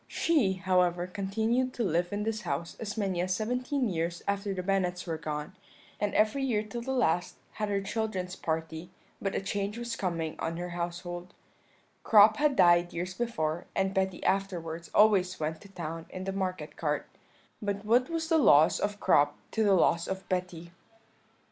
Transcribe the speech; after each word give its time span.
"She, 0.07 0.53
however, 0.53 1.05
continued 1.05 1.73
to 1.75 1.83
live 1.83 2.11
in 2.11 2.23
this 2.23 2.41
house 2.41 2.75
as 2.79 2.97
many 2.97 3.21
as 3.21 3.35
seventeen 3.35 3.87
years 3.87 4.23
after 4.27 4.51
the 4.51 4.63
Bennets 4.63 5.05
were 5.05 5.19
gone, 5.19 5.55
and 5.99 6.15
every 6.15 6.41
year 6.43 6.63
till 6.63 6.81
the 6.81 6.91
last 6.91 7.35
had 7.51 7.69
her 7.69 7.81
children's 7.81 8.35
party; 8.35 8.89
but 9.21 9.35
a 9.35 9.39
change 9.41 9.77
was 9.77 9.95
coming 9.95 10.37
on 10.39 10.57
her 10.57 10.69
household 10.69 11.35
Crop 12.03 12.37
had 12.37 12.55
died 12.55 12.93
years 12.93 13.13
before, 13.13 13.67
and 13.75 13.93
Betty 13.93 14.23
afterwards 14.23 14.89
always 14.95 15.39
went 15.39 15.61
to 15.61 15.69
town 15.69 16.07
in 16.09 16.23
the 16.23 16.33
market 16.33 16.75
cart; 16.77 17.05
but 17.61 17.85
what 17.85 18.09
was 18.09 18.27
the 18.27 18.39
loss 18.39 18.79
of 18.79 18.99
Crop 18.99 19.37
to 19.51 19.63
the 19.63 19.73
loss 19.75 20.07
of 20.07 20.27
Betty? 20.29 20.71